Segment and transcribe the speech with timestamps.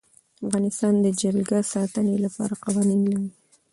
[0.45, 3.29] افغانستان د جلګه د ساتنې لپاره قوانین لري.